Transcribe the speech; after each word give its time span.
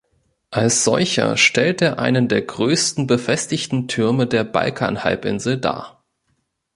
Als 0.49 0.83
solcher 0.83 1.37
stellt 1.37 1.79
er 1.83 1.99
einen 1.99 2.27
der 2.27 2.41
größten 2.41 3.05
befestigten 3.05 3.87
Türme 3.87 4.25
der 4.25 4.43
Balkanhalbinsel 4.43 5.59
dar. 5.61 6.03